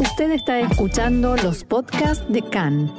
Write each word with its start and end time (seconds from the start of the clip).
Usted 0.00 0.32
está 0.32 0.58
escuchando 0.58 1.36
los 1.36 1.62
podcasts 1.62 2.24
de 2.28 2.42
CAN. 2.42 2.92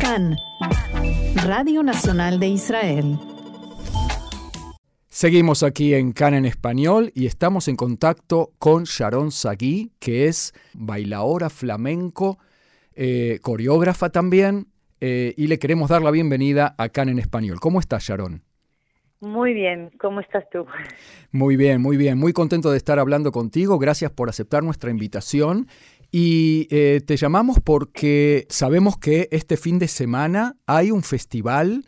CAN, 0.00 0.36
Radio 1.44 1.84
Nacional 1.84 2.40
de 2.40 2.48
Israel. 2.48 3.18
Seguimos 5.08 5.62
aquí 5.62 5.94
en 5.94 6.10
CAN 6.10 6.34
en 6.34 6.44
español 6.44 7.12
y 7.14 7.26
estamos 7.26 7.68
en 7.68 7.76
contacto 7.76 8.52
con 8.58 8.82
Sharon 8.82 9.30
Sagui, 9.30 9.92
que 10.00 10.26
es 10.26 10.54
bailaora 10.74 11.48
flamenco, 11.48 12.38
eh, 12.94 13.38
coreógrafa 13.42 14.10
también, 14.10 14.66
eh, 15.00 15.34
y 15.36 15.46
le 15.46 15.60
queremos 15.60 15.88
dar 15.88 16.02
la 16.02 16.10
bienvenida 16.10 16.74
a 16.78 16.88
CAN 16.88 17.10
en 17.10 17.20
español. 17.20 17.60
¿Cómo 17.60 17.78
estás, 17.78 18.02
Sharon? 18.02 18.42
Muy 19.20 19.52
bien, 19.52 19.90
¿cómo 20.00 20.20
estás 20.20 20.48
tú? 20.50 20.66
Muy 21.30 21.56
bien, 21.56 21.82
muy 21.82 21.98
bien, 21.98 22.18
muy 22.18 22.32
contento 22.32 22.70
de 22.70 22.78
estar 22.78 22.98
hablando 22.98 23.32
contigo, 23.32 23.78
gracias 23.78 24.10
por 24.10 24.30
aceptar 24.30 24.62
nuestra 24.62 24.90
invitación 24.90 25.66
y 26.10 26.66
eh, 26.70 27.00
te 27.06 27.16
llamamos 27.16 27.58
porque 27.60 28.46
sabemos 28.48 28.98
que 28.98 29.28
este 29.30 29.58
fin 29.58 29.78
de 29.78 29.88
semana 29.88 30.54
hay 30.66 30.90
un 30.90 31.02
festival 31.02 31.84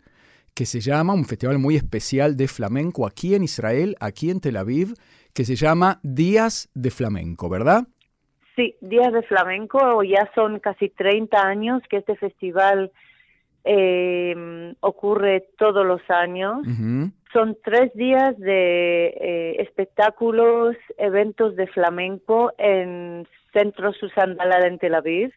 que 0.53 0.65
se 0.65 0.79
llama, 0.79 1.13
un 1.13 1.25
festival 1.25 1.57
muy 1.57 1.75
especial 1.75 2.37
de 2.37 2.47
flamenco 2.47 3.07
aquí 3.07 3.33
en 3.33 3.43
Israel, 3.43 3.95
aquí 3.99 4.29
en 4.29 4.39
Tel 4.39 4.55
Aviv, 4.55 4.93
que 5.33 5.43
se 5.43 5.55
llama 5.55 5.99
Días 6.03 6.69
de 6.75 6.91
Flamenco, 6.91 7.49
¿verdad? 7.49 7.87
Sí, 8.55 8.75
Días 8.81 9.11
de 9.11 9.23
Flamenco, 9.23 10.03
ya 10.03 10.29
son 10.35 10.59
casi 10.59 10.89
30 10.89 11.41
años 11.41 11.81
que 11.89 11.97
este 11.97 12.15
festival 12.15 12.91
eh, 13.63 14.75
ocurre 14.81 15.47
todos 15.57 15.85
los 15.85 16.01
años. 16.09 16.65
Son 17.33 17.57
tres 17.63 17.91
días 17.95 18.37
de 18.37 19.07
eh, 19.07 19.55
espectáculos, 19.63 20.75
eventos 20.97 21.55
de 21.55 21.65
flamenco 21.65 22.53
en 22.59 23.27
Centro 23.51 23.91
Susan 23.93 24.37
en 24.39 24.77
Tel 24.77 24.93
Aviv. 24.93 25.33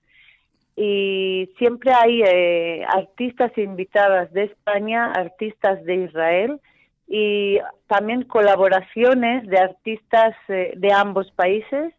Y 0.77 1.51
siempre 1.57 1.93
hay 1.95 2.23
eh, 2.23 2.85
artistas 2.87 3.57
invitadas 3.57 4.31
de 4.35 4.45
España, 4.45 5.11
artistas 5.11 5.83
de 5.87 5.95
Israel 5.95 6.61
y 7.09 7.61
también 7.87 8.25
colaboraciones 8.25 9.47
de 9.47 9.59
artistas 9.59 10.37
eh, 10.49 10.75
de 10.77 10.93
ambos 10.93 11.31
países. 11.31 11.95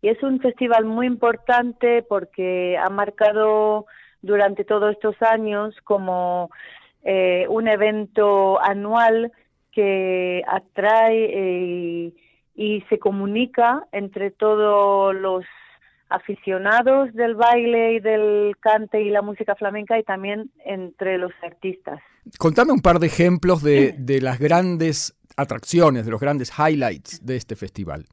Y 0.00 0.08
es 0.08 0.22
un 0.22 0.40
festival 0.40 0.86
muy 0.86 1.06
importante 1.06 2.02
porque 2.02 2.78
ha 2.78 2.88
marcado 2.88 3.84
durante 4.22 4.64
todos 4.64 4.92
estos 4.92 5.20
años 5.20 5.76
como 5.84 6.48
eh, 7.06 7.46
un 7.50 7.68
evento 7.68 8.58
anual 8.62 9.30
que 9.74 10.42
atrae 10.46 11.24
eh, 11.32 12.12
y 12.54 12.80
se 12.88 12.98
comunica 12.98 13.86
entre 13.92 14.30
todos 14.30 15.14
los 15.14 15.44
aficionados 16.08 17.12
del 17.14 17.34
baile 17.34 17.94
y 17.94 18.00
del 18.00 18.56
cante 18.60 19.02
y 19.02 19.10
la 19.10 19.22
música 19.22 19.54
flamenca 19.56 19.98
y 19.98 20.04
también 20.04 20.50
entre 20.64 21.18
los 21.18 21.32
artistas. 21.42 22.00
Contame 22.38 22.72
un 22.72 22.80
par 22.80 22.98
de 22.98 23.08
ejemplos 23.08 23.62
de, 23.62 23.94
las 24.22 24.38
grandes 24.38 25.16
atracciones, 25.36 26.04
de 26.04 26.12
los 26.12 26.20
grandes 26.20 26.52
highlights 26.56 27.24
de 27.24 27.36
este 27.36 27.56
festival. 27.56 28.06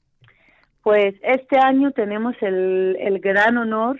Pues 0.81 1.13
este 1.21 1.59
año 1.59 1.91
tenemos 1.91 2.35
el, 2.41 2.97
el 2.99 3.19
gran 3.19 3.57
honor 3.57 3.99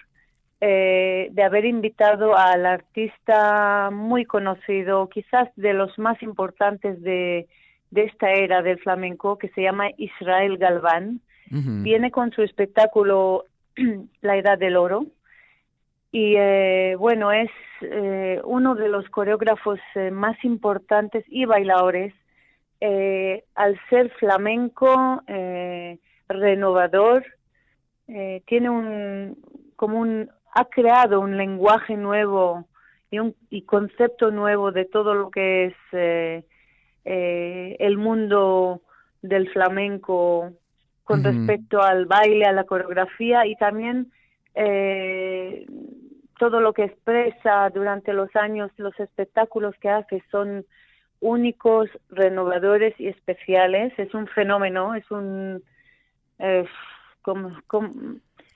eh, 0.64 1.30
de 1.32 1.44
haber 1.44 1.66
invitado 1.66 2.38
al 2.38 2.68
artista 2.68 3.90
muy 3.92 4.26
conocido, 4.26 5.10
quizás 5.10 5.50
de 5.56 5.74
los 5.74 5.98
más 5.98 6.22
importantes 6.22 7.02
de, 7.02 7.48
esta 7.96 8.32
era 8.32 8.62
del 8.62 8.78
flamenco, 8.78 9.40
que 9.40 9.50
se 9.50 9.64
llama 9.64 9.90
Israel 9.98 10.60
Galván. 10.60 11.20
Viene 11.50 12.12
con 12.12 12.32
su 12.32 12.44
espectáculo 12.44 13.46
La 14.22 14.38
Edad 14.38 14.60
del 14.60 14.78
Oro. 14.78 15.08
Y 16.12 16.36
eh, 16.38 16.96
bueno, 16.98 17.32
es 17.32 17.50
eh, 17.82 18.40
uno 18.44 18.76
de 18.76 18.88
los 18.88 19.10
coreógrafos 19.10 19.80
más 20.12 20.38
importantes 20.44 21.26
y 21.28 21.46
bailadores. 21.46 22.14
al 23.56 23.80
ser 23.90 24.12
flamenco, 24.12 25.24
renovador, 26.30 27.26
tiene 28.46 28.70
un 28.70 29.38
como 29.76 30.00
un 30.00 30.30
ha 30.54 30.66
creado 30.66 31.20
un 31.20 31.38
lenguaje 31.38 31.96
nuevo 31.96 32.68
y 33.10 33.20
un 33.20 33.36
y 33.50 33.64
concepto 33.64 34.32
nuevo 34.32 34.72
de 34.72 34.86
todo 34.86 35.14
lo 35.14 35.32
que 35.32 35.66
es 35.66 35.76
eh, 35.92 36.44
eh, 37.06 37.76
el 37.80 37.98
mundo 37.98 38.82
del 39.22 39.50
flamenco 39.52 40.52
con 41.04 41.24
respecto 41.24 41.82
al 41.82 42.06
baile, 42.06 42.46
a 42.46 42.54
la 42.54 42.64
coreografía 42.64 43.46
y 43.46 43.56
también 43.58 44.12
eh, 44.56 45.66
todo 46.40 46.62
lo 46.62 46.74
que 46.74 46.86
expresa 46.86 47.70
durante 47.70 48.14
los 48.14 48.34
años, 48.36 48.72
los 48.78 48.98
espectáculos 48.98 49.76
que 49.82 49.90
hace 49.90 50.24
son 50.32 50.66
únicos, 51.20 51.90
renovadores 52.10 52.98
y 52.98 53.08
especiales. 53.08 53.94
Es 53.98 54.14
un 54.14 54.28
fenómeno, 54.28 54.96
es 54.96 55.10
un... 55.12 55.62
como, 57.22 57.60
como, 57.68 57.92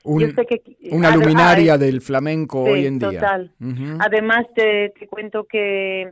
una 0.06 1.16
luminaria 1.16 1.78
del 1.78 2.02
flamenco 2.02 2.64
hoy 2.64 2.86
en 2.86 3.00
día. 3.00 3.12
Total. 3.12 3.52
Además, 4.00 4.46
te, 4.56 4.94
cuento 5.10 5.46
que 5.46 6.12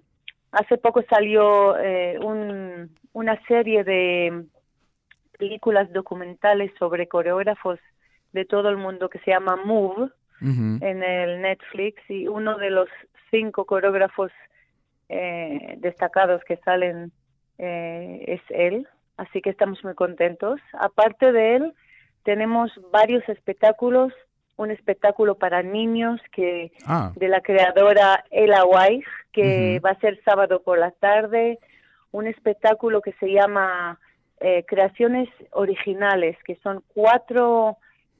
hace 0.52 0.78
poco 0.78 1.04
salió 1.09 1.78
eh, 1.78 2.20
una 3.14 3.40
serie 3.48 3.84
de 3.84 4.46
películas 5.38 5.92
documentales 5.92 6.72
sobre 6.80 7.08
coreógrafos 7.08 7.80
de 8.32 8.46
todo 8.46 8.70
el 8.70 8.78
mundo 8.78 9.09
que 9.09 9.20
se 9.20 9.32
llama 9.32 9.56
Move 9.56 10.09
en 10.42 11.03
el 11.03 11.42
Netflix 11.42 12.02
y 12.09 12.28
uno 12.28 12.58
de 12.58 12.70
los 12.70 12.90
cinco 13.32 13.66
coreógrafos 13.66 14.30
eh, 15.08 15.76
destacados 15.78 16.42
que 16.44 16.58
salen 16.58 17.12
eh, 17.59 18.24
es 18.28 18.42
él, 18.50 18.88
así 19.18 19.42
que 19.42 19.52
estamos 19.52 19.84
muy 19.84 19.94
contentos. 19.94 20.59
Aparte 20.74 21.32
de 21.32 21.56
él, 21.56 21.74
tenemos 22.23 22.72
varios 22.91 23.28
espectáculos, 23.29 24.13
un 24.56 24.72
espectáculo 24.72 25.35
para 25.35 25.63
niños 25.63 26.19
que 26.31 26.72
ah. 26.85 27.11
de 27.16 27.28
la 27.28 27.41
creadora 27.41 28.23
Ella 28.31 28.66
Weiss, 28.66 29.06
que 29.31 29.79
va 29.84 29.91
a 29.91 30.00
ser 30.00 30.22
sábado 30.23 30.61
por 30.61 30.78
la 30.78 30.91
tarde, 30.91 31.59
un 32.11 32.28
espectáculo 32.28 33.01
que 33.01 33.13
se 33.13 33.31
llama 33.31 34.00
eh, 34.39 34.63
Creaciones 34.67 35.29
Originales, 35.51 36.38
que 36.45 36.56
son 36.57 36.84
cuatro 36.94 37.78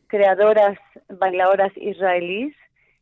creadoras 0.07 0.77
bailadoras 1.09 1.71
israelíes 1.75 2.55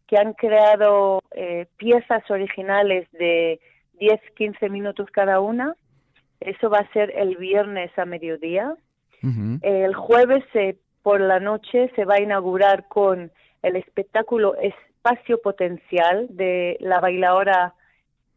que 0.07 0.17
han 0.17 0.33
creado 0.33 1.21
eh, 1.31 1.67
piezas 1.77 2.29
originales 2.29 3.09
de 3.13 3.61
10, 3.93 4.19
15 4.35 4.69
minutos 4.69 5.09
cada 5.11 5.39
una. 5.39 5.73
Eso 6.41 6.69
va 6.69 6.79
a 6.79 6.91
ser 6.91 7.13
el 7.15 7.37
viernes 7.37 7.97
a 7.97 8.05
mediodía. 8.05 8.75
El 9.61 9.93
jueves 9.93 10.43
se 10.51 10.77
por 11.03 11.19
la 11.21 11.39
noche 11.39 11.91
se 11.95 12.05
va 12.05 12.15
a 12.15 12.21
inaugurar 12.21 12.87
con 12.87 13.31
el 13.61 13.75
espectáculo 13.75 14.55
Espacio 14.55 15.41
Potencial 15.41 16.27
de 16.29 16.77
la 16.79 16.99
bailadora 16.99 17.73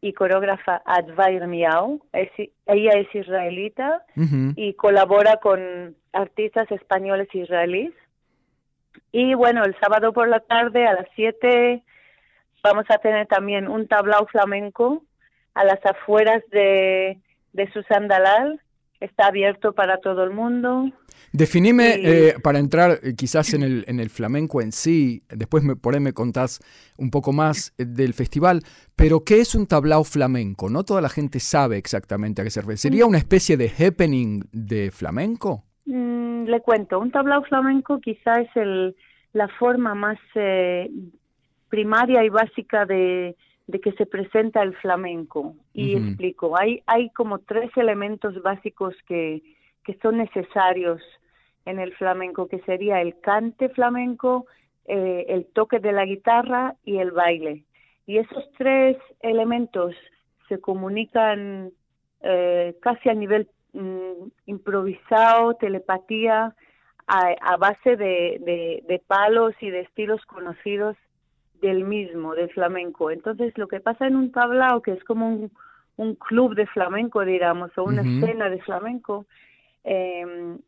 y 0.01 0.13
coreógrafa 0.13 0.83
Advair 0.85 1.47
Miau. 1.47 2.01
ella 2.13 2.91
es 2.93 3.15
israelita 3.15 4.05
y 4.55 4.75
colabora 4.75 5.39
con 5.39 5.97
artistas 6.13 6.71
españoles 6.71 7.29
e 7.33 7.39
israelíes. 7.39 7.95
Y 9.13 9.35
bueno, 9.35 9.65
el 9.65 9.75
sábado 9.81 10.13
por 10.13 10.29
la 10.29 10.41
tarde 10.41 10.87
a 10.87 10.93
las 10.93 11.07
7 11.15 11.83
vamos 12.63 12.85
a 12.89 12.99
tener 12.99 13.27
también 13.29 13.69
un 13.69 13.87
tablao 13.89 14.27
flamenco 14.27 15.03
a 15.55 15.65
las 15.65 15.85
afueras 15.87 16.43
de, 16.51 17.19
de 17.53 17.73
Susan 17.73 18.09
Dalal. 18.09 18.61
Está 19.01 19.27
abierto 19.27 19.73
para 19.73 19.99
todo 19.99 20.25
el 20.25 20.31
mundo. 20.31 20.91
Definime, 21.33 21.95
eh, 21.97 22.35
para 22.43 22.61
entrar 22.61 23.01
eh, 23.03 23.15
quizás 23.17 23.55
en 23.55 23.65
el, 23.65 23.85
en 23.89 23.99
el 23.99 24.09
flamenco 24.09 24.63
en 24.63 24.71
sí, 24.71 25.25
después 25.29 25.65
me, 25.65 25.75
por 25.75 25.95
ahí 25.95 26.01
me 26.01 26.13
contás 26.13 26.61
un 26.97 27.11
poco 27.11 27.33
más 27.33 27.75
eh, 27.77 27.85
del 27.85 28.15
festival, 28.15 28.61
pero 28.95 29.25
¿qué 29.25 29.41
es 29.41 29.57
un 29.57 29.67
tablao 29.67 30.05
flamenco? 30.05 30.71
No 30.71 30.85
toda 30.85 31.01
la 31.01 31.09
gente 31.09 31.41
sabe 31.41 31.77
exactamente 31.77 32.41
a 32.41 32.45
qué 32.45 32.51
se 32.51 32.61
refiere. 32.61 32.79
¿Sería 32.79 33.07
una 33.07 33.19
especie 33.19 33.57
de 33.57 33.69
happening 33.69 34.45
de 34.53 34.93
flamenco? 34.93 35.65
Mm, 35.87 36.45
le 36.45 36.61
cuento, 36.61 37.01
un 37.01 37.11
tablao 37.11 37.43
flamenco 37.43 38.01
quizás 38.01 38.43
es 38.43 38.57
el, 38.57 38.97
la 39.33 39.49
forma 39.49 39.97
más 39.97 40.19
primaria 41.69 42.23
y 42.23 42.29
básica 42.29 42.87
de, 42.87 43.35
que 43.83 43.93
se 43.93 44.07
presenta 44.07 44.63
el 44.63 44.75
flamenco. 44.77 45.55
Y 45.73 45.97
explico, 45.97 46.59
hay, 46.59 46.83
hay 46.87 47.11
como 47.11 47.39
tres 47.39 47.71
elementos 47.77 48.41
básicos 48.43 48.95
que, 49.07 49.43
que 49.85 49.99
son 50.03 50.19
necesarios 50.19 51.03
en 51.65 51.79
el 51.79 51.95
flamenco, 51.95 52.49
que 52.49 52.61
sería 52.61 53.01
el 53.01 53.19
cante 53.21 53.69
flamenco, 53.71 54.47
eh, 54.87 55.27
el 55.29 55.47
toque 55.47 55.79
de 55.79 55.93
la 55.93 56.05
guitarra 56.05 56.77
y 56.85 56.99
el 56.99 57.11
baile. 57.11 57.65
Y 58.07 58.19
esos 58.19 58.45
tres 58.59 58.99
elementos 59.21 59.95
se 60.49 60.61
comunican 60.61 61.73
eh, 62.21 62.77
casi 62.83 63.09
a 63.09 63.15
nivel 63.15 63.49
mm, 63.73 64.29
improvisado, 64.47 65.55
telepatía, 65.55 66.55
a, 67.07 67.57
base 67.59 67.97
de, 67.97 68.83
de, 68.87 69.03
palos 69.07 69.55
y 69.61 69.69
de 69.69 69.81
estilos 69.81 70.25
conocidos 70.25 70.97
del 71.65 71.85
mismo, 71.85 72.35
del 72.35 72.51
flamenco. 72.51 73.11
Entonces, 73.11 73.57
lo 73.57 73.69
que 73.69 73.81
pasa 73.81 74.07
en 74.07 74.17
un 74.17 74.31
tablao, 74.33 74.83
que 74.83 74.93
es 74.93 75.03
como 75.05 75.29
un, 75.29 75.51
un 75.97 76.15
club 76.15 76.55
de 76.55 76.67
flamenco, 76.67 77.25
digamos, 77.25 77.71
o 77.79 77.85
una 77.85 78.03
escena 78.03 78.51
de 78.51 78.61
flamenco, 78.61 79.27
em, 79.83 80.59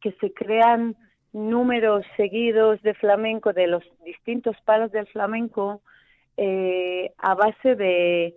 que 0.00 0.12
se 0.12 0.32
crean 0.32 0.96
números 1.32 2.06
seguidos 2.16 2.80
de 2.82 2.94
flamenco, 2.94 3.52
de 3.52 3.66
los 3.66 3.84
distintos 4.04 4.56
palos 4.64 4.90
del 4.92 5.06
flamenco, 5.08 5.82
eh, 6.38 7.12
a 7.18 7.34
base 7.34 7.74
de, 7.74 8.34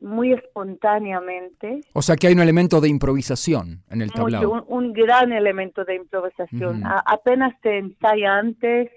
muy 0.00 0.32
espontáneamente. 0.32 1.82
O 1.92 2.00
sea 2.00 2.16
que 2.16 2.28
hay 2.28 2.32
un 2.34 2.40
elemento 2.40 2.80
de 2.80 2.88
improvisación 2.88 3.82
en 3.90 4.00
el 4.00 4.12
tablao. 4.12 4.64
un, 4.66 4.92
gran 4.92 5.32
elemento 5.32 5.84
de 5.84 5.96
improvisación. 5.96 6.82
apenas 6.84 7.54
se 7.62 7.78
ensaya 7.78 8.38
antes, 8.38 8.90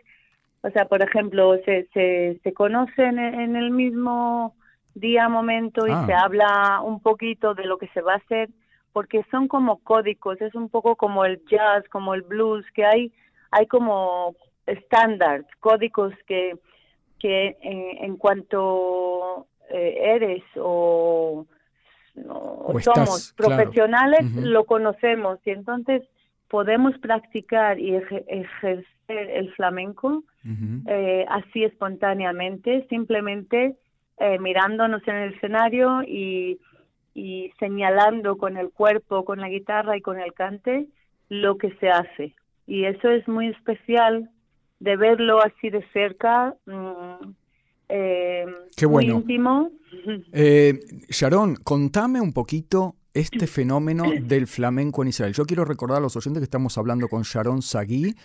o 0.63 0.69
sea, 0.71 0.85
por 0.85 1.01
ejemplo, 1.01 1.57
se, 1.65 1.87
se, 1.93 2.39
se 2.41 2.53
conocen 2.53 3.19
en, 3.19 3.57
el 3.57 3.69
mismo 3.71 4.55
día, 4.95 5.27
momento 5.27 5.85
y 5.85 5.91
ah. 5.91 6.05
se 6.05 6.13
habla 6.13 6.79
un 6.81 7.01
poquito 7.01 7.53
de 7.53 7.65
lo 7.65 7.77
que 7.77 7.89
se 7.89 8.01
va 8.01 8.13
a 8.13 8.17
hacer, 8.17 8.49
porque 8.93 9.25
son 9.29 9.49
como 9.49 9.79
códigos, 9.79 10.39
es 10.41 10.55
un 10.55 10.69
poco 10.69 10.95
como 10.95 11.25
el 11.25 11.43
jazz, 11.47 11.83
como 11.89 12.13
el 12.13 12.21
blues, 12.21 12.65
que 12.73 12.85
hay, 12.85 13.11
hay 13.51 13.67
como 13.67 14.35
estándares, 14.65 15.45
códigos 15.59 16.13
que, 16.27 16.57
que 17.19 17.57
en 17.61 18.15
cuanto 18.15 19.47
eh, 19.69 19.97
eres 20.15 20.43
o, 20.55 21.45
somos 22.79 23.33
profesionales, 23.35 24.31
lo 24.35 24.63
conocemos. 24.63 25.39
Y 25.45 25.49
entonces 25.49 26.03
podemos 26.47 26.97
practicar 26.99 27.79
y 27.79 27.95
ejercer 27.95 28.85
el 29.09 29.53
flamenco 29.55 30.23
eh, 30.45 31.25
así 31.29 31.63
espontáneamente, 31.63 32.85
simplemente 32.89 33.75
eh, 34.17 34.39
mirándonos 34.39 35.01
en 35.07 35.15
el 35.15 35.33
escenario 35.33 36.03
y, 36.03 36.59
y 37.13 37.51
señalando 37.59 38.37
con 38.37 38.57
el 38.57 38.69
cuerpo, 38.69 39.25
con 39.25 39.39
la 39.39 39.49
guitarra 39.49 39.97
y 39.97 40.01
con 40.01 40.19
el 40.19 40.33
cante 40.33 40.87
lo 41.29 41.57
que 41.57 41.71
se 41.77 41.89
hace. 41.89 42.35
Y 42.67 42.85
eso 42.85 43.09
es 43.09 43.27
muy 43.27 43.47
especial 43.47 44.29
de 44.79 44.97
verlo 44.97 45.41
así 45.41 45.69
de 45.69 45.85
cerca. 45.93 46.55
Mm, 46.65 47.31
eh, 47.89 48.45
Qué 48.75 48.85
bueno. 48.85 49.15
íntimo. 49.15 49.71
Eh, 50.31 50.79
Sharon, 51.09 51.55
contame 51.55 52.19
un 52.19 52.33
poquito 52.33 52.95
este 53.13 53.47
fenómeno 53.47 54.05
del 54.21 54.47
flamenco 54.47 55.01
en 55.01 55.09
Israel. 55.09 55.33
Yo 55.33 55.45
quiero 55.45 55.65
recordar 55.65 55.97
a 55.97 56.01
los 56.01 56.15
oyentes 56.15 56.41
que 56.41 56.45
estamos 56.45 56.77
hablando 56.77 57.07
con 57.07 57.23
Sharon 57.23 57.61
Sagui. 57.61 58.15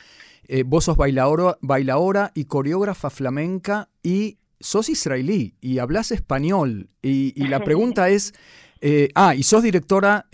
Eh, 0.44 0.62
vos 0.64 0.84
sos 0.84 0.96
bailadora 0.96 2.32
y 2.34 2.44
coreógrafa 2.44 3.10
flamenca 3.10 3.88
y 4.02 4.38
sos 4.60 4.88
israelí 4.88 5.54
y 5.60 5.78
hablas 5.78 6.10
español. 6.10 6.88
Y, 7.02 7.32
y 7.36 7.48
la 7.48 7.62
pregunta 7.64 8.08
es, 8.08 8.34
eh, 8.80 9.10
ah, 9.14 9.34
y 9.34 9.42
sos 9.42 9.62
directora 9.62 10.26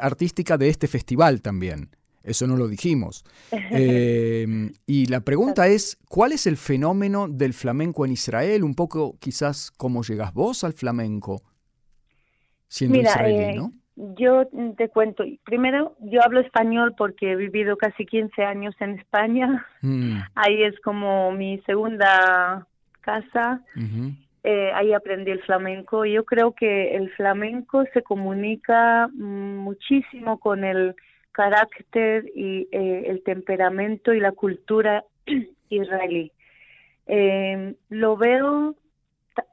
artística 0.00 0.58
de 0.58 0.68
este 0.68 0.88
festival 0.88 1.42
también. 1.42 1.90
Eso 2.22 2.46
no 2.46 2.56
lo 2.56 2.68
dijimos. 2.68 3.24
Y 4.86 5.06
la 5.06 5.20
pregunta 5.20 5.68
es, 5.68 5.98
¿cuál 6.08 6.32
es 6.32 6.46
el 6.46 6.56
fenómeno 6.56 7.28
del 7.28 7.54
flamenco 7.54 8.04
en 8.04 8.12
Israel? 8.12 8.64
Un 8.64 8.74
poco 8.74 9.16
quizás 9.18 9.70
cómo 9.70 10.02
llegas 10.02 10.34
vos 10.34 10.64
al 10.64 10.72
flamenco, 10.72 11.42
siendo 12.68 12.98
israelí, 12.98 13.44
eh, 13.44 13.54
¿no? 13.54 13.72
Yo 14.16 14.48
te 14.78 14.88
cuento, 14.88 15.24
primero 15.44 15.94
yo 16.00 16.22
hablo 16.24 16.40
español 16.40 16.94
porque 16.96 17.32
he 17.32 17.36
vivido 17.36 17.76
casi 17.76 18.06
15 18.06 18.44
años 18.44 18.74
en 18.80 18.98
España, 18.98 19.66
mm. 19.82 20.20
ahí 20.34 20.62
es 20.62 20.80
como 20.80 21.32
mi 21.32 21.58
segunda 21.66 22.66
casa, 23.02 23.60
eh, 24.42 24.70
ahí 24.74 24.94
aprendí 24.94 25.30
el 25.32 25.42
flamenco. 25.42 26.06
Yo 26.06 26.24
creo 26.24 26.52
que 26.52 26.96
el 26.96 27.10
flamenco 27.10 27.84
se 27.92 28.02
comunica 28.02 29.08
mm, 29.08 29.56
muchísimo 29.58 30.38
con 30.40 30.64
el 30.64 30.94
carácter 31.32 32.24
y 32.34 32.68
eh, 32.72 33.04
el 33.06 33.22
temperamento 33.22 34.14
y 34.14 34.20
la 34.20 34.32
cultura 34.32 35.04
israelí. 35.68 36.32
Eh, 37.06 37.74
lo 37.90 38.16
veo 38.16 38.76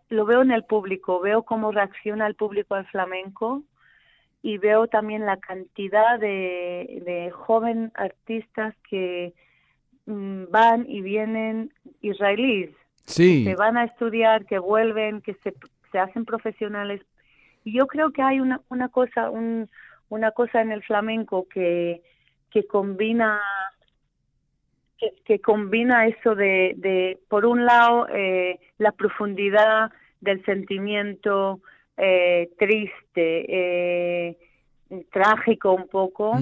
lo 0.10 0.26
veo 0.26 0.42
en 0.42 0.52
el 0.52 0.64
público, 0.64 1.20
veo 1.20 1.44
cómo 1.44 1.72
reacciona 1.72 2.28
el 2.28 2.36
público 2.36 2.76
al 2.76 2.86
flamenco 2.86 3.64
y 4.42 4.57
veo 4.57 4.88
también 4.88 5.25
la 5.25 5.38
cantidad 5.38 6.19
de, 6.19 7.01
de 7.06 7.31
jóvenes 7.31 7.92
artistas 7.95 8.75
que 8.89 9.34
mm, 10.06 10.45
van 10.50 10.86
y 10.88 11.01
vienen 11.01 11.74
israelíes, 12.01 12.72
sí. 13.06 13.44
que 13.44 13.56
van 13.56 13.78
a 13.78 13.86
estudiar, 13.86 14.45
que 14.45 14.60
vuelven, 14.60 15.22
que 15.22 15.34
se, 15.44 15.54
se 15.92 16.00
hacen 16.00 16.25
profesionales. 16.25 17.01
Y 17.63 17.74
yo 17.74 17.88
creo 17.88 18.12
que 18.12 18.22
hay 18.22 18.39
una, 18.39 18.62
una 18.69 18.89
cosa, 18.89 19.30
un, 19.30 19.69
una 20.10 20.31
cosa 20.31 20.62
en 20.62 20.72
el 20.72 20.84
flamenco 20.84 21.48
que, 21.50 22.01
que 22.51 22.66
combina 22.66 23.42
que, 25.25 25.39
combina 25.39 26.07
eso 26.07 26.34
de, 26.34 26.74
de 26.78 27.19
por 27.28 27.45
un 27.45 27.66
lado 27.66 28.07
eh, 28.10 28.60
la 28.78 28.92
profundidad 28.92 29.92
del 30.22 30.44
sentimiento 30.45 31.62
eh, 31.98 32.50
triste 32.58 33.46
eh, 34.30 34.38
trágico 35.12 35.74
un 35.74 35.88
poco 35.88 36.40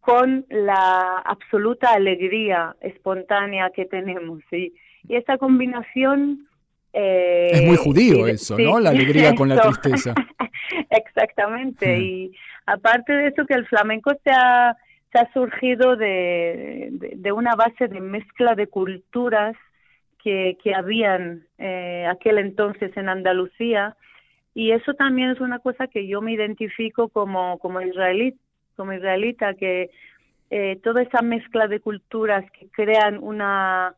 con 0.00 0.46
la 0.48 1.18
absoluta 1.24 1.92
alegría 1.92 2.76
espontánea 2.80 3.70
que 3.70 3.86
tenemos 3.86 4.40
y, 4.52 4.72
y 5.08 5.16
esta 5.16 5.38
combinación 5.38 6.46
es 6.92 7.62
muy 7.62 7.76
judío 7.76 8.26
eso, 8.28 8.56
¿no? 8.56 8.78
La 8.78 8.90
alegría 8.90 9.34
con 9.34 9.48
la 9.48 9.60
tristeza. 9.62 10.14
Exactamente. 10.90 11.98
Y 11.98 12.32
aparte 12.66 13.12
de 13.12 13.28
eso, 13.28 13.46
que 13.46 13.54
el 13.54 13.66
flamenco 13.66 14.12
se 14.22 14.30
ha, 14.30 14.76
se 15.12 15.18
ha 15.18 15.32
surgido 15.32 15.96
de, 15.96 16.88
de, 16.92 17.32
una 17.32 17.54
base 17.54 17.88
de 17.88 18.00
mezcla 18.00 18.54
de 18.54 18.66
culturas 18.66 19.56
que, 20.22 20.56
que 20.62 20.74
habían 20.74 21.46
eh, 21.58 22.06
aquel 22.10 22.38
entonces 22.38 22.96
en 22.96 23.08
Andalucía. 23.08 23.96
Y 24.54 24.70
eso 24.70 24.94
también 24.94 25.30
es 25.30 25.40
una 25.40 25.58
cosa 25.58 25.88
que 25.88 26.06
yo 26.06 26.20
me 26.20 26.32
identifico 26.32 27.08
como, 27.08 27.58
como 27.58 27.80
israelí, 27.80 28.36
como 28.76 28.92
israelita, 28.92 29.54
que 29.54 29.90
eh, 30.50 30.78
toda 30.82 31.02
esa 31.02 31.22
mezcla 31.22 31.66
de 31.66 31.80
culturas 31.80 32.44
que 32.52 32.68
crean 32.68 33.18
una 33.20 33.94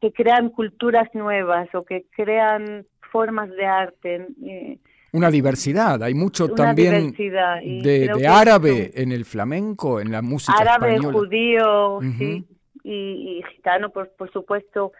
que 0.00 0.12
crean 0.12 0.50
culturas 0.50 1.08
nuevas 1.14 1.68
o 1.74 1.84
que 1.84 2.06
crean 2.14 2.86
formas 3.12 3.50
de 3.50 3.66
arte. 3.66 4.26
Eh, 4.44 4.78
una 5.12 5.30
diversidad, 5.30 6.02
hay 6.02 6.14
mucho 6.14 6.48
también 6.50 7.12
de, 7.12 8.26
árabe 8.28 8.92
en 8.94 9.10
el 9.10 9.24
flamenco, 9.24 10.00
en 10.00 10.12
la 10.12 10.22
música 10.22 10.56
árabe, 10.56 10.98
judío, 10.98 11.98
sí, 12.16 12.44
y, 12.84 13.42
gitano, 13.54 13.90
por, 13.90 14.10
por 14.10 14.30
supuesto. 14.32 14.92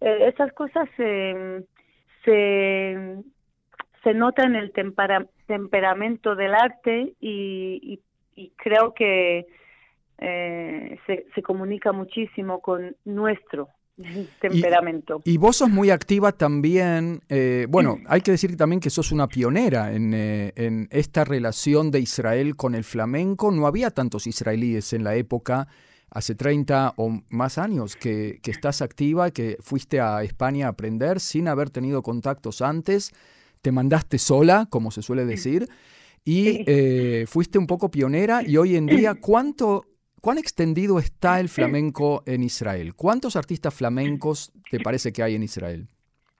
Eh, 0.00 0.28
esas 0.32 0.52
cosas 0.52 0.88
se, 0.96 1.64
se 2.24 3.16
notan 4.14 4.54
en 4.54 4.62
el 4.62 4.72
temperamento 5.46 6.34
del 6.34 6.54
arte 6.54 7.14
y, 7.20 8.00
y, 8.34 8.52
creo 8.56 8.92
que 8.94 9.46
eh, 10.18 10.98
se, 11.06 11.26
se 11.34 11.42
comunica 11.42 11.92
muchísimo 11.92 12.60
con 12.60 12.96
nuestro 13.04 13.68
temperamento. 14.40 15.22
Y, 15.24 15.38
vos 15.38 15.56
sos 15.56 15.70
muy 15.70 15.90
activa 15.90 16.32
también, 16.32 17.22
eh, 17.28 17.66
bueno, 17.68 17.98
hay 18.08 18.20
que 18.20 18.32
decir 18.32 18.56
también 18.56 18.80
que 18.80 18.90
sos 18.90 19.12
una 19.12 19.28
pionera 19.28 19.92
eh, 19.92 20.52
en, 20.54 20.88
esta 20.90 21.24
relación 21.24 21.90
de 21.90 22.00
Israel 22.00 22.56
con 22.56 22.74
el 22.74 22.84
flamenco. 22.84 23.50
No 23.50 23.66
había 23.66 23.90
tantos 23.90 24.26
israelíes 24.26 24.92
en 24.92 25.04
la 25.04 25.14
época, 25.14 25.68
hace 26.10 26.34
30 26.34 26.94
o 26.96 27.22
más 27.30 27.58
años, 27.58 27.96
que, 27.96 28.40
estás 28.44 28.82
activa, 28.82 29.30
que 29.30 29.56
fuiste 29.60 30.00
a 30.00 30.22
España 30.22 30.66
a 30.66 30.70
aprender 30.70 31.20
sin 31.20 31.48
haber 31.48 31.70
tenido 31.70 32.02
contactos 32.02 32.62
antes, 32.62 33.12
te 33.62 33.72
mandaste 33.72 34.18
sola, 34.18 34.66
como 34.70 34.90
se 34.90 35.02
suele 35.02 35.24
decir. 35.24 35.68
Y 36.24 36.64
eh, 36.66 37.24
fuiste 37.28 37.58
un 37.58 37.66
poco 37.66 37.90
pionera 37.90 38.42
y 38.42 38.56
hoy 38.56 38.76
en 38.76 38.86
día, 38.86 39.14
¿cuánto 39.20 39.84
¿Cuán 40.26 40.38
extendido 40.38 40.98
está 40.98 41.38
el 41.38 41.48
flamenco 41.48 42.24
en 42.26 42.42
Israel? 42.42 42.94
¿Cuántos 42.96 43.36
artistas 43.36 43.72
flamencos 43.72 44.52
te 44.72 44.80
parece 44.80 45.12
que 45.12 45.22
hay 45.22 45.36
en 45.36 45.44
Israel? 45.44 45.86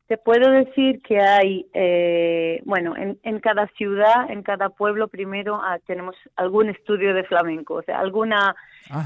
Te 0.08 0.16
puedo 0.16 0.50
decir 0.50 1.00
que 1.02 1.20
hay, 1.20 1.66
eh, 1.72 2.62
bueno, 2.64 2.94
en, 2.96 3.38
cada 3.38 3.68
ciudad, 3.76 4.28
en 4.28 4.42
cada 4.42 4.70
pueblo, 4.70 5.06
primero 5.06 5.60
ah, 5.62 5.78
tenemos 5.86 6.16
algún 6.34 6.68
estudio 6.68 7.14
de 7.14 7.22
flamenco, 7.24 7.74
o 7.74 7.82
sea, 7.82 8.00
alguna 8.00 8.56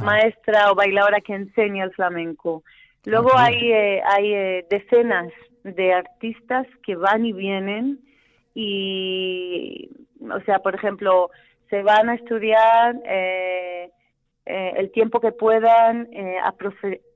maestra 0.03 0.71
o 0.71 0.75
bailadora 0.75 1.21
que 1.21 1.35
enseña 1.35 1.85
el 1.85 1.93
flamenco. 1.93 2.63
Luego 3.05 3.37
hay, 3.37 3.73
eh, 3.73 4.03
hay 4.03 4.33
eh, 4.33 4.67
decenas 4.71 5.31
de 5.65 5.93
artistas 5.93 6.67
que 6.85 6.97
van 6.97 7.25
y 7.25 7.33
vienen 7.33 8.01
y, 8.55 9.91
o 10.21 10.41
sea, 10.41 10.61
por 10.61 10.75
ejemplo, 10.75 11.31
se 11.69 11.83
van 11.83 12.09
a 12.09 12.15
estudiar 12.15 12.97
eh, 13.05 13.91
el 14.47 14.91
tiempo 14.93 15.21
que 15.21 15.33
puedan 15.33 16.09
a 16.43 16.55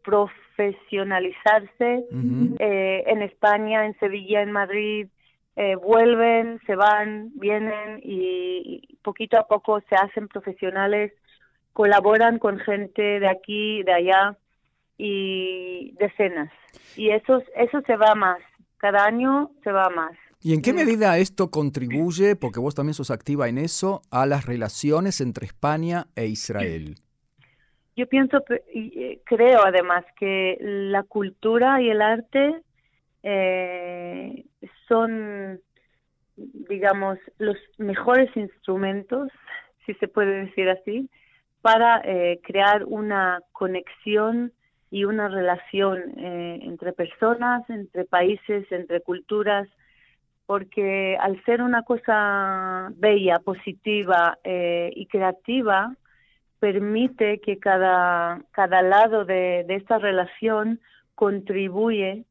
profesionalizarse 0.04 2.04
en 2.10 3.22
España, 3.22 3.86
en 3.86 3.98
Sevilla, 3.98 4.42
en 4.42 4.52
Madrid, 4.52 5.08
vuelven, 5.82 6.60
se 6.66 6.76
van, 6.76 7.30
vienen 7.34 8.00
y, 8.04 8.98
poquito 9.02 9.38
a 9.38 9.48
poco 9.48 9.80
se 9.88 9.96
hacen 9.96 10.28
profesionales, 10.28 11.12
colaboran 11.72 12.38
con 12.38 12.58
gente 12.58 13.20
de 13.20 13.28
aquí, 13.28 13.82
de 13.82 13.92
allá 13.92 14.36
y 14.98 15.92
decenas. 15.98 16.50
Y 16.96 17.10
eso, 17.10 17.42
eso 17.56 17.80
se 17.86 17.96
va 17.96 18.14
más, 18.14 18.38
cada 18.78 19.04
año 19.04 19.50
se 19.62 19.72
va 19.72 19.88
más. 19.90 20.12
¿Y 20.40 20.52
en 20.52 20.60
qué 20.60 20.74
medida 20.74 21.16
esto 21.16 21.50
contribuye, 21.50 22.36
porque 22.36 22.60
vos 22.60 22.74
también 22.74 22.92
sos 22.92 23.10
activa 23.10 23.48
en 23.48 23.56
eso, 23.56 24.02
a 24.10 24.26
las 24.26 24.44
relaciones 24.44 25.22
entre 25.22 25.46
España 25.46 26.04
e 26.16 26.26
Israel? 26.26 26.96
Yo 27.96 28.06
pienso, 28.08 28.44
eh, 28.50 29.20
creo 29.24 29.64
además 29.64 30.04
que 30.18 30.58
la 30.60 31.02
cultura 31.04 31.80
y 31.80 31.88
el 31.88 32.02
arte 32.02 32.60
eh, 33.22 34.44
son, 34.86 35.60
digamos, 36.36 37.18
los 37.38 37.56
mejores 37.78 38.28
instrumentos, 38.36 39.30
si 39.86 39.94
se 39.94 40.08
puede 40.08 40.44
decir 40.44 40.68
así, 40.68 41.08
para 41.62 42.02
eh, 42.04 42.40
crear 42.42 42.84
una 42.84 43.40
conexión 43.52 44.52
y 44.90 45.04
una 45.04 45.28
relación 45.28 46.18
entre 46.18 46.92
personas, 46.92 47.68
entre 47.68 48.04
países, 48.04 48.70
entre 48.70 49.00
culturas, 49.00 49.68
porque 50.46 51.16
al 51.20 51.42
ser 51.44 51.62
una 51.62 51.82
cosa 51.82 52.92
bella, 52.96 53.38
positiva 53.38 54.38
eh, 54.44 54.90
y 54.94 55.06
creativa, 55.06 55.96
permite 56.58 57.40
que 57.40 57.58
cada, 57.58 58.42
cada 58.50 58.82
lado 58.82 59.24
de, 59.24 59.66
esta 59.68 59.98
relación 59.98 60.80
contribuye 61.14 62.24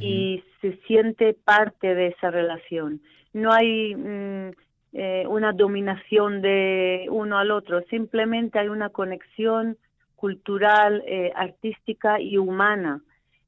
y 0.00 0.42
se 0.60 0.76
siente 0.88 1.32
parte 1.32 1.94
de 1.94 2.08
esa 2.08 2.30
relación. 2.32 3.00
No 3.32 3.52
hay 3.52 3.94
mm, 3.94 4.50
eh, 4.94 5.24
una 5.28 5.52
dominación 5.52 6.42
de 6.42 7.06
uno 7.10 7.38
al 7.38 7.52
otro, 7.52 7.82
simplemente 7.82 8.58
hay 8.58 8.68
una 8.68 8.88
conexión 8.90 9.76
cultural, 10.16 11.02
eh, 11.06 11.32
artística 11.36 12.20
y 12.20 12.36
humana 12.36 13.02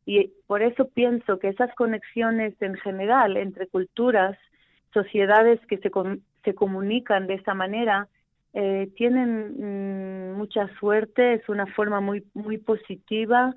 y 0.08 0.32
por 0.46 0.62
eso 0.62 0.88
pienso 0.88 1.38
que 1.38 1.48
esas 1.48 1.74
conexiones 1.74 2.54
en 2.62 2.76
general 2.76 3.36
entre 3.36 3.66
culturas, 3.66 4.38
sociedades 4.94 5.60
que 5.68 5.76
se, 5.76 5.90
se 6.44 6.54
comunican 6.54 7.26
de 7.26 7.34
esa 7.34 7.52
manera, 7.52 8.08
eh, 8.54 8.88
tienen 8.96 10.32
mm, 10.32 10.38
mucha 10.38 10.66
suerte, 10.80 11.34
es 11.34 11.46
una 11.50 11.66
forma 11.66 12.00
muy, 12.00 12.24
muy 12.32 12.56
positiva 12.56 13.54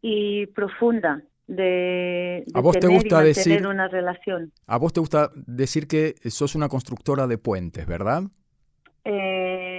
y 0.00 0.46
profunda 0.46 1.22
de, 1.46 2.46
¿A 2.52 2.60
vos 2.60 2.76
te 2.80 2.88
gusta 2.88 3.20
decir, 3.22 3.64
una 3.64 3.86
relación. 3.86 4.50
A 4.66 4.78
vos 4.78 4.92
te 4.92 4.98
gusta 4.98 5.30
decir 5.46 5.86
que 5.86 6.16
sos 6.30 6.56
una 6.56 6.68
constructora 6.68 7.28
de 7.28 7.38
puentes, 7.38 7.86
¿verdad? 7.86 8.24
Eh, 9.04 9.71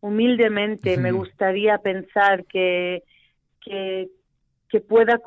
humildemente 0.00 0.96
me 0.96 1.12
gustaría 1.12 1.78
pensar 1.78 2.44
que, 2.46 3.02
que 3.60 4.08
que 4.70 4.80
pueda 4.80 5.20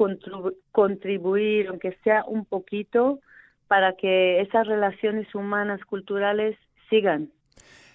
contribuir, 0.72 1.68
aunque 1.68 1.98
sea 2.04 2.24
un 2.26 2.46
poquito, 2.46 3.20
para 3.68 3.94
que 3.94 4.40
esas 4.40 4.66
relaciones 4.66 5.34
humanas, 5.36 5.82
culturales, 5.84 6.58
sigan. 6.90 7.30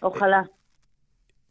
Ojalá. 0.00 0.50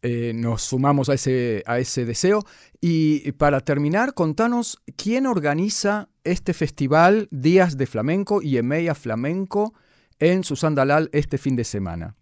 Eh, 0.03 0.33
nos 0.35 0.61
sumamos 0.61 1.09
a 1.09 1.15
ese, 1.15 1.63
a 1.65 1.79
ese 1.79 2.05
deseo. 2.05 2.43
Y 2.79 3.31
para 3.33 3.61
terminar, 3.61 4.13
contanos 4.13 4.77
quién 4.95 5.25
organiza 5.25 6.09
este 6.23 6.53
festival 6.53 7.27
Días 7.31 7.75
de 7.77 7.87
Flamenco 7.87 8.41
y 8.43 8.57
Emeia 8.57 8.93
Flamenco 8.93 9.73
en 10.19 10.43
Susandalal 10.43 11.09
este 11.11 11.39
fin 11.39 11.55
de 11.55 11.63
semana. 11.63 12.15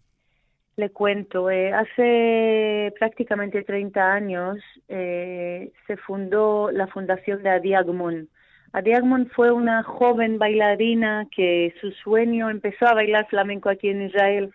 Le 0.76 0.90
cuento, 0.90 1.48
eh, 1.48 1.72
hace 1.72 2.92
prácticamente 2.98 3.62
30 3.62 4.12
años 4.12 4.58
eh, 4.88 5.72
se 5.86 5.96
fundó 5.96 6.70
la 6.70 6.86
fundación 6.86 7.42
de 7.42 7.48
Adi 7.48 7.72
Agmon. 7.72 8.28
Adi 8.72 8.92
Agmon 8.92 9.30
fue 9.34 9.52
una 9.52 9.82
joven 9.82 10.38
bailarina 10.38 11.26
que 11.34 11.72
su 11.80 11.92
sueño 11.92 12.50
empezó 12.50 12.86
a 12.86 12.92
bailar 12.92 13.26
flamenco 13.28 13.70
aquí 13.70 13.88
en 13.88 14.02
Israel. 14.02 14.52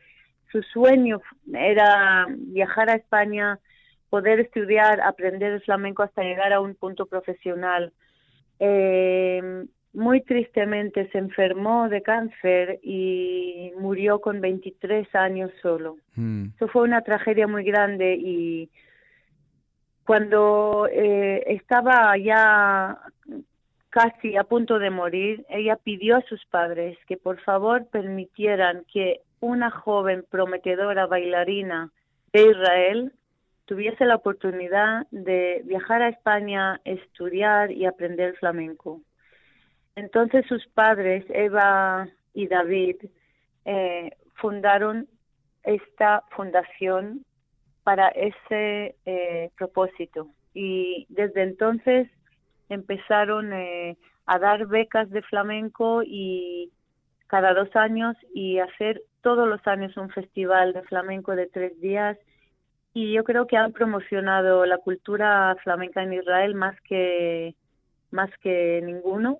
Su 0.51 0.61
sueño 0.61 1.21
era 1.51 2.27
viajar 2.29 2.91
a 2.91 2.97
España, 2.97 3.57
poder 4.11 4.41
estudiar, 4.41 5.01
aprender 5.01 5.59
flamenco 5.61 6.03
hasta 6.03 6.21
llegar 6.21 6.53
a 6.53 6.61
un 6.61 6.75
punto 6.75 7.07
profesional. 7.07 7.93
Eh, 8.59 9.65
muy 9.93 10.21
tristemente 10.21 11.09
se 11.11 11.17
enfermó 11.17 11.89
de 11.89 12.01
cáncer 12.01 12.79
y 12.81 13.71
murió 13.77 14.19
con 14.19 14.39
23 14.39 15.13
años 15.15 15.51
solo. 15.61 15.97
Mm. 16.15 16.47
Eso 16.55 16.67
fue 16.69 16.83
una 16.83 17.01
tragedia 17.01 17.47
muy 17.47 17.63
grande 17.63 18.15
y 18.15 18.69
cuando 20.05 20.87
eh, 20.91 21.43
estaba 21.47 22.17
ya 22.17 22.97
casi 23.89 24.37
a 24.37 24.45
punto 24.45 24.79
de 24.79 24.89
morir, 24.89 25.45
ella 25.49 25.75
pidió 25.75 26.17
a 26.17 26.21
sus 26.21 26.43
padres 26.45 26.97
que 27.07 27.17
por 27.17 27.39
favor 27.41 27.85
permitieran 27.87 28.85
que 28.91 29.19
una 29.41 29.69
joven 29.69 30.25
prometedora 30.29 31.07
bailarina 31.07 31.91
de 32.31 32.49
Israel 32.49 33.11
tuviese 33.65 34.05
la 34.05 34.15
oportunidad 34.15 35.07
de 35.11 35.61
viajar 35.65 36.01
a 36.01 36.09
España, 36.09 36.79
estudiar 36.85 37.71
y 37.71 37.85
aprender 37.85 38.35
flamenco. 38.37 39.01
Entonces 39.95 40.45
sus 40.47 40.65
padres, 40.67 41.25
Eva 41.29 42.07
y 42.33 42.47
David, 42.47 42.97
eh, 43.65 44.11
fundaron 44.35 45.07
esta 45.63 46.23
fundación 46.31 47.25
para 47.83 48.09
ese 48.09 48.95
eh, 49.05 49.51
propósito. 49.57 50.27
Y 50.53 51.05
desde 51.09 51.43
entonces 51.43 52.09
empezaron 52.69 53.53
eh, 53.53 53.97
a 54.25 54.39
dar 54.39 54.67
becas 54.67 55.09
de 55.09 55.21
flamenco 55.23 56.03
y 56.03 56.71
cada 57.27 57.53
dos 57.53 57.73
años 57.75 58.15
y 58.33 58.59
hacer 58.59 59.01
todos 59.21 59.47
los 59.47 59.65
años 59.67 59.95
un 59.97 60.09
festival 60.09 60.73
de 60.73 60.83
flamenco 60.83 61.35
de 61.35 61.47
tres 61.47 61.79
días. 61.79 62.17
Y 62.93 63.13
yo 63.13 63.23
creo 63.23 63.47
que 63.47 63.57
han 63.57 63.71
promocionado 63.71 64.65
la 64.65 64.77
cultura 64.77 65.55
flamenca 65.63 66.03
en 66.03 66.13
Israel 66.13 66.55
más 66.55 66.79
que 66.81 67.55
más 68.09 68.29
que 68.41 68.81
ninguno 68.83 69.39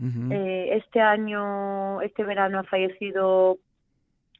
eh, 0.00 0.70
este 0.76 1.00
año, 1.00 2.00
este 2.02 2.22
verano 2.22 2.60
ha 2.60 2.64
fallecido 2.64 3.58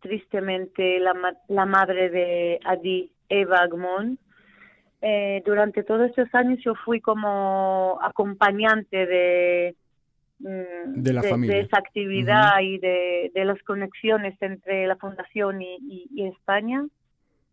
tristemente 0.00 1.00
la, 1.00 1.14
la 1.48 1.66
madre 1.66 2.10
de 2.10 2.60
Adi, 2.64 3.10
Eva 3.28 3.58
Agmon. 3.58 4.18
Eh, 5.00 5.42
durante 5.46 5.84
todos 5.84 6.10
estos 6.10 6.32
años 6.34 6.58
yo 6.64 6.74
fui 6.74 7.00
como 7.00 7.98
acompañante 8.02 9.06
de, 9.06 9.76
mm, 10.40 11.02
de, 11.02 11.60
esa 11.60 11.78
actividad 11.78 12.60
y 12.60 12.78
de, 12.78 13.30
las 13.44 13.62
conexiones 13.62 14.36
entre 14.40 14.86
la 14.86 14.96
fundación 14.96 15.62
y, 15.62 16.08
España. 16.24 16.84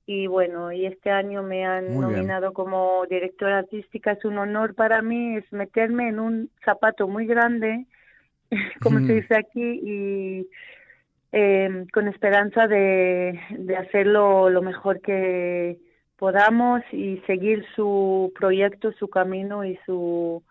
Y 0.07 0.27
bueno, 0.27 0.71
y 0.71 0.85
este 0.85 1.09
año 1.09 1.41
me 1.41 1.65
han 1.65 1.99
nominado 1.99 2.53
como 2.53 3.05
directora 3.09 3.59
artística. 3.59 4.11
Es 4.11 4.23
un 4.23 4.37
honor 4.37 4.75
para 4.75 5.01
mí, 5.01 5.37
es 5.37 5.51
meterme 5.51 6.09
en 6.09 6.19
un 6.19 6.49
zapato 6.63 7.07
muy 7.07 7.25
grande 7.25 7.87
como 8.81 8.99
se 8.99 9.13
dice 9.13 9.35
aquí, 9.35 9.79
y 9.83 10.47
em, 11.31 11.87
con 11.87 12.07
esperanza 12.07 12.67
de, 12.67 13.39
hacerlo 13.77 14.49
lo 14.49 14.61
mejor 14.61 15.01
que 15.01 15.77
podamos 16.17 16.81
y 16.91 17.21
seguir 17.27 17.65
su 17.75 18.31
proyecto, 18.37 18.91
su 18.93 19.09
camino 19.09 19.65
y 19.65 19.77
su, 19.85 20.41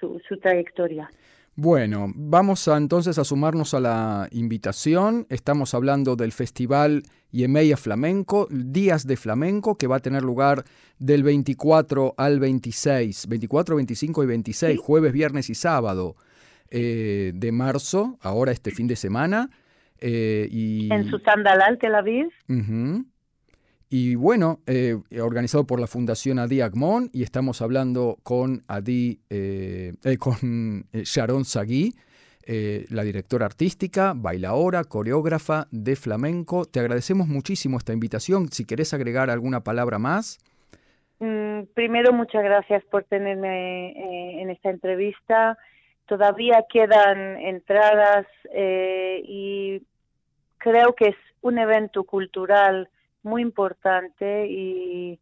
su, 0.00 0.38
trayectoria. 0.40 1.08
Bueno, 1.54 2.10
vamos 2.14 2.66
a, 2.68 2.76
entonces 2.76 3.18
a 3.18 3.24
sumarnos 3.24 3.74
a 3.74 3.80
la 3.80 4.28
invitación. 4.32 5.26
Estamos 5.28 5.74
hablando 5.74 6.16
del 6.16 6.32
Festival 6.32 7.02
Yemeya 7.30 7.76
Flamenco, 7.76 8.48
Días 8.50 9.06
de 9.06 9.16
Flamenco, 9.16 9.76
que 9.76 9.86
va 9.86 9.96
a 9.96 10.00
tener 10.00 10.22
lugar 10.22 10.64
del 10.98 11.22
24 11.22 12.14
al 12.16 12.40
26, 12.40 13.28
24, 13.28 13.76
25 13.76 14.22
y 14.22 14.26
26, 14.26 14.80
jueves, 14.80 15.12
viernes 15.12 15.48
y 15.50 15.54
sábado. 15.54 16.16
Eh, 16.74 17.32
de 17.34 17.52
marzo, 17.52 18.16
ahora 18.22 18.50
este 18.50 18.70
fin 18.70 18.86
de 18.86 18.96
semana. 18.96 19.50
Eh, 20.00 20.48
y, 20.50 20.90
en 20.90 21.04
Susandalal, 21.10 21.78
Tel 21.78 21.94
Aviv. 21.94 22.30
Y 23.90 24.14
bueno, 24.14 24.60
eh, 24.66 24.96
organizado 25.20 25.66
por 25.66 25.80
la 25.80 25.86
Fundación 25.86 26.38
Adi 26.38 26.62
Agmon 26.62 27.10
y 27.12 27.24
estamos 27.24 27.60
hablando 27.60 28.16
con 28.22 28.64
Adi, 28.68 29.20
con 30.18 30.86
Sharon 30.94 31.44
Sagui, 31.44 31.92
la 32.46 33.02
directora 33.02 33.44
artística, 33.44 34.14
bailaora, 34.16 34.84
coreógrafa 34.84 35.68
de 35.70 35.94
flamenco. 35.94 36.64
Te 36.64 36.80
agradecemos 36.80 37.28
muchísimo 37.28 37.76
esta 37.76 37.92
invitación. 37.92 38.48
Si 38.48 38.64
querés 38.64 38.94
agregar 38.94 39.28
alguna 39.28 39.62
palabra 39.62 39.98
más. 39.98 40.38
Mm, 41.22 41.66
primero, 41.74 42.12
muchas 42.12 42.42
gracias 42.42 42.82
por 42.90 43.04
tenerme 43.04 43.90
eh, 43.90 44.42
en 44.42 44.50
esta 44.50 44.70
entrevista. 44.70 45.56
Todavía 46.12 46.66
quedan 46.70 47.38
entradas 47.38 48.26
eh, 48.52 49.22
y 49.26 49.80
creo 50.58 50.94
que 50.94 51.08
es 51.08 51.16
un 51.40 51.56
evento 51.56 52.04
cultural 52.04 52.90
muy 53.22 53.40
importante 53.40 54.46
y 54.46 55.18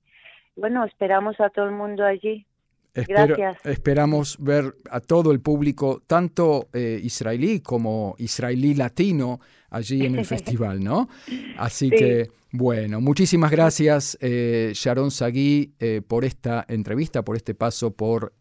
bueno, 0.57 0.85
esperamos 0.85 1.39
a 1.39 1.49
todo 1.51 1.67
el 1.67 1.71
mundo 1.77 2.05
allí. 2.05 2.45
Gracias. 2.93 3.65
Esperamos 3.65 4.37
ver 4.41 4.75
a 4.91 4.99
todo 4.99 5.31
el 5.31 5.41
público, 5.41 6.03
tanto 6.09 6.71
eh, 6.73 6.99
israelí 7.01 7.61
como 7.61 8.17
israelí 8.19 8.75
latino, 8.75 9.39
allí 9.71 10.05
en 10.05 10.17
el 10.17 10.25
festival, 10.35 10.83
¿no? 10.83 11.09
Así 11.57 11.89
que, 11.89 12.31
bueno, 12.51 13.01
muchísimas 13.01 13.53
gracias, 13.53 14.19
eh, 14.21 14.73
Sharon 14.75 15.13
Sagui, 15.13 15.73
eh, 15.79 16.03
por 16.05 16.25
esta 16.25 16.65
entrevista, 16.67 17.23
por 17.25 17.37
este 17.37 17.55
paso 17.55 17.93
por 17.93 18.33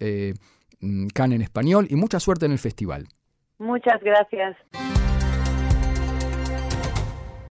Cannes 1.13 1.38
en 1.38 1.41
español 1.41 1.88
y 1.89 1.95
mucha 1.95 2.19
suerte 2.19 2.45
en 2.45 2.51
el 2.51 2.59
festival. 2.59 3.07
Muchas 3.57 4.01
gracias. 4.01 4.55